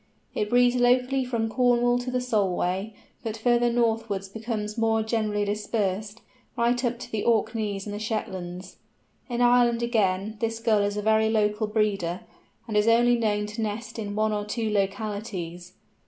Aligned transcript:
It 0.33 0.49
breeds 0.49 0.77
locally 0.77 1.23
from 1.23 1.47
Cornwall 1.47 1.99
to 1.99 2.09
the 2.09 2.19
Solway, 2.21 2.95
but 3.23 3.37
further 3.37 3.71
northwards 3.71 4.27
becomes 4.27 4.75
more 4.75 5.03
generally 5.03 5.45
dispersed, 5.45 6.21
right 6.57 6.83
up 6.83 6.97
to 7.01 7.11
the 7.11 7.23
Orkneys 7.23 7.85
and 7.85 7.93
the 7.93 7.99
Shetlands. 7.99 8.77
In 9.29 9.41
Ireland, 9.41 9.83
again, 9.83 10.37
this 10.39 10.57
Gull 10.57 10.81
is 10.81 10.97
a 10.97 11.03
very 11.03 11.29
local 11.29 11.67
breeder, 11.67 12.21
and 12.67 12.75
is 12.75 12.87
only 12.87 13.15
known 13.15 13.45
to 13.45 13.61
nest 13.61 13.99
in 13.99 14.15
one 14.15 14.31
or 14.33 14.43
two 14.45 14.71
localities. 14.71 15.73